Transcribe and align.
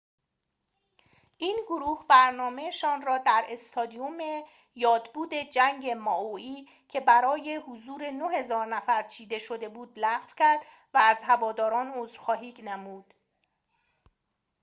این 1.37 1.59
گروه 1.67 2.05
برنامه‌شان 2.07 3.01
را 3.01 3.17
در 3.17 3.45
استادیوم 3.49 4.17
یادبود 4.75 5.33
جنگ 5.33 5.89
مائوئی 5.89 6.67
که 6.89 6.99
برای 6.99 7.55
حضور 7.55 8.03
۹,۰۰۰ 8.11 8.65
نفر 8.65 9.03
چیده 9.03 9.39
شده 9.39 9.69
بود 9.69 9.93
لغو 9.99 10.33
کرد 10.37 10.59
و 10.93 10.97
از 10.97 11.21
هواداران 11.23 11.91
عذرخواهی 11.95 12.53
نمود 12.61 13.13